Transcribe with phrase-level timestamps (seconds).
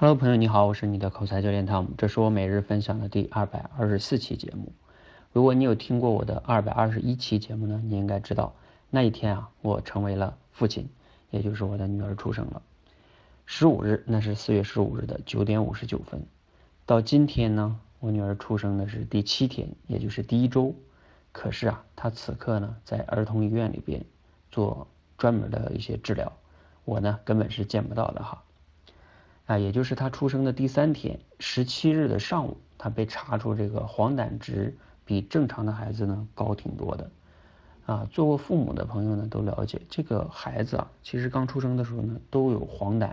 [0.00, 4.72] Hello，朋友你好，我是你的口才教练汤姆，这是我每日分享的第二百二十四期节目。
[5.30, 8.54] 如果你有听过我的二百二十一期节目呢，你应该知道
[8.88, 10.88] 那一天啊，我成为了父亲，
[11.28, 12.62] 也就是我的女儿出生了。
[13.44, 16.24] 十五日，那是四月十五日的九点五十九分。
[16.86, 20.74] 到今天呢，我女儿出生的是第七天，也就是第一周。
[21.30, 24.02] 可是啊，她此刻呢，在儿童医院里边
[24.50, 24.88] 做
[25.18, 26.32] 专门的一些治疗，
[26.86, 28.42] 我呢根本是见不到的哈。
[29.50, 37.10] 啊，也就是他出生的第三天，十七日的上午，他被查出这个黄疸值比正常的孩子呢高挺多的。
[37.84, 43.10] 啊，做过父母的朋友呢都了解，这个孩子啊，其实刚出生的时候呢都有黄疸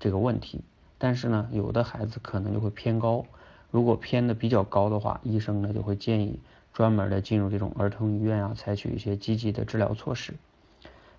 [0.00, 0.62] 这个问题，
[0.98, 3.24] 但是呢有的孩子可能就会偏高，
[3.70, 6.40] 如果偏的比较高的话，医生呢就会建议
[6.72, 10.34] 专门的进入这种儿童医院啊，采取一些积极的治疗措施。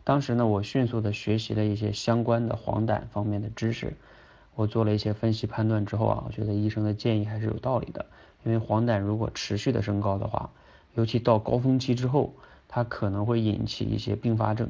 [0.04, 3.94] 当时呢，我迅速的学习了一些相关的黄疸方面的知识。
[4.56, 8.06] 我做了一些分析判断之后啊，我觉得医生的建议还是有道理的。
[8.44, 10.50] 因为黄疸如果持续的升高的话，
[10.96, 12.34] 尤其到高峰期之后，
[12.68, 14.70] 它可能会引起一些并发症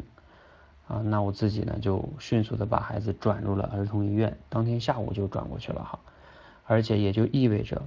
[0.87, 1.01] 啊。
[1.03, 5.99] 那我自己呢就迅速的把孩子转入了儿童医院，当天下午就转过去了哈。
[6.65, 7.81] 而且也就意味着，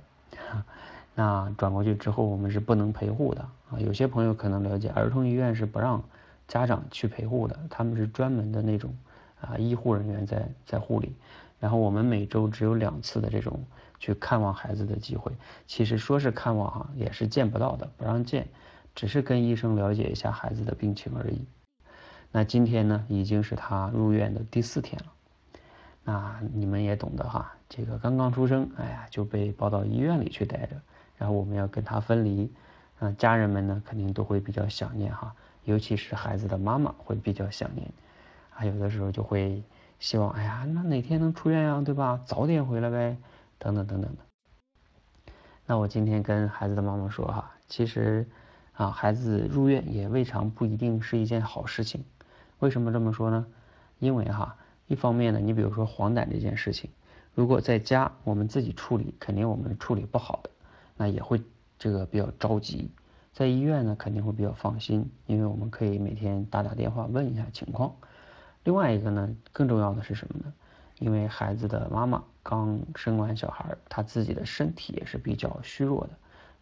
[1.14, 3.78] 那转过去之后我们是不能陪护的啊。
[3.78, 6.02] 有些朋友可能了解，儿童医院是不让
[6.48, 8.94] 家长去陪护的，他们是专门的那种
[9.42, 11.14] 啊医护人员在在护理。
[11.60, 13.64] 然后我们每周只有两次的这种
[14.00, 15.30] 去看望孩子的机会，
[15.66, 18.48] 其实说是看望哈，也是见不到的，不让见，
[18.96, 21.46] 只是跟医生了解一下孩子的病情而已。
[22.32, 25.12] 那今天呢，已经是他入院的第四天了。
[26.02, 30.80] 那你们也懂得哈，这个刚刚出生，哎呀就被抱到医院里去待着，
[31.16, 32.50] 然后我们要跟他分离，
[32.98, 35.32] 啊，家人们呢肯定都会比较想念哈，
[35.62, 37.88] 尤其是孩子的妈妈会比较想念，
[38.54, 39.62] 啊，有的时候就会。
[39.98, 42.20] 希望哎呀，那哪天能出院呀，对吧？
[42.26, 43.16] 早点回来呗，
[43.56, 45.32] 等等等等的。
[45.64, 48.26] 那我今天跟孩子的妈妈说哈，其实
[48.72, 52.04] 啊，孩子入院也未尝不一定是一件好事情。
[52.58, 53.46] 为什么这么说呢？
[54.00, 54.56] 因为哈，
[54.88, 56.90] 一方面呢，你比如说黄疸这件事情，
[57.36, 60.50] 如果在家我们自己处理，肯定我们处理不好的，
[60.96, 61.40] 那也会
[61.78, 62.90] 这个比较着急。
[63.32, 67.94] 在医院呢，肯定会比较放心，因为我们可以每天打打电话问一下情况。
[68.64, 70.52] 另外一个呢，更重要的是什么呢？
[71.00, 76.10] 因为孩子的妈妈刚生完小孩，她自己的身体也是比较虚弱的。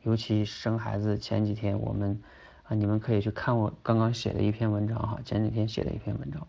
[0.03, 2.23] 尤其生孩子前几天，我们
[2.63, 6.47] 啊，你们可以去看我刚刚写的一篇文章哈，前几天写的一篇文章，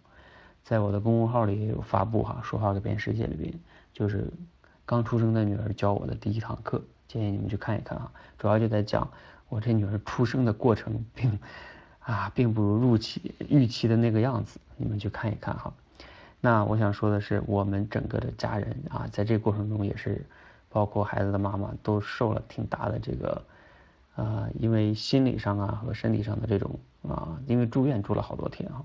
[0.64, 3.54] 在我的公众号里也有发布哈，说话改变世界里边，
[3.92, 4.32] 就是
[4.86, 8.10] 刚出生的女儿教我的第一堂课，建议你们去看一看啊。
[8.38, 9.12] 主要就在讲
[9.50, 11.38] 我这女儿出生的过程，并。
[12.02, 15.74] 啊，并不如预期预期的那个样子，你们去看一看哈。
[16.40, 20.26] 那我想说的是，我们整个的家人啊，在这个过程中也是，
[20.70, 23.44] 包括孩子的妈妈都受了挺大的这个，
[24.16, 28.84] 呃，因为心理上啊和身体上的这种啊，因为住院住了好多天啊。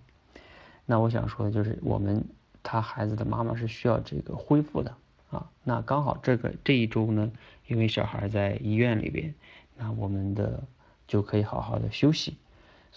[0.84, 2.22] 那我想说的就是，我们
[2.62, 4.94] 他孩子的妈妈是需要这个恢复的
[5.31, 5.50] 啊。
[5.65, 7.33] 那刚好这个这一周呢，
[7.66, 9.34] 因为小孩在医院里边，
[9.78, 10.62] 那我们的
[11.09, 12.37] 就可以好好的休息。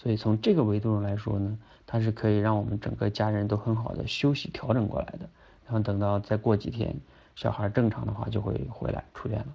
[0.02, 5.28] 所以从这个维度上来说呢，它是可以让我们整个家人都很好的休息调整过来的。
[5.66, 6.96] 然后等到再过几天，
[7.36, 9.54] 小孩正常的话就会回来出院了。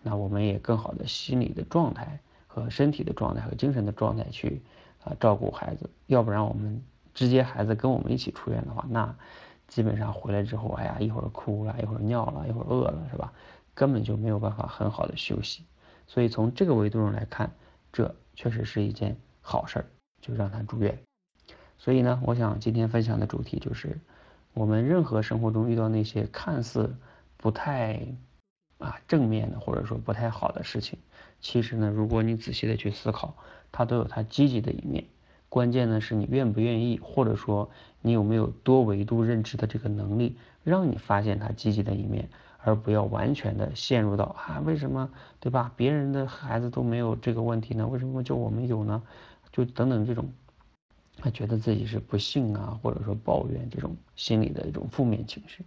[0.00, 4.62] 那我们也更好的心理的状态和身体的状态和精神的状态去
[5.02, 5.90] 啊照顾孩子。
[6.06, 6.80] 要不然我们
[7.12, 9.12] 直接孩子跟我们一起出院的话，那
[9.66, 13.32] 基本上回来之后，哎呀一会儿哭了，一会儿尿了，一会儿饿了，是吧？
[13.74, 15.64] 根本就没有办法很好的休息。
[16.06, 17.50] 所以从这个维度上来看，
[17.92, 19.16] 这确实是一件。
[19.50, 19.84] 好事儿
[20.20, 20.96] 就让他住院，
[21.76, 23.98] 所以呢，我想今天分享的主题就是，
[24.54, 26.94] 我们任何生活中遇到那些看似
[27.36, 28.00] 不太
[28.78, 31.00] 啊正面的或者说不太好的事情，
[31.40, 33.34] 其实呢，如果你仔细的去思考，
[33.72, 35.04] 它都有它积极的一面。
[35.48, 37.68] 关键呢是你愿不愿意，或者说
[38.02, 42.28] 你有没有多维度认知的这个能力，让你发现它积极的一面。
[42.62, 45.08] 而不要完全的陷入到啊，为什么
[45.40, 45.72] 对吧？
[45.76, 47.88] 别人的孩子都没有这个问题呢？
[47.88, 49.02] 为什么就我们有呢？
[49.52, 50.30] 就等等这种，
[51.16, 55.64] 他觉得自己是不幸啊，或者说抱怨这种心理的一种负面情绪。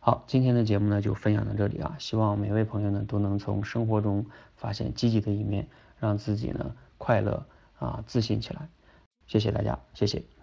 [0.00, 4.24] 好，今天的节目呢就分享到这里啊，希望每位朋友呢都能从生活中
[4.56, 5.68] 发现积极的一面，
[5.98, 7.44] 让自己呢快乐
[7.78, 8.68] 啊自信起来。
[9.26, 10.39] 谢谢大家，谢谢。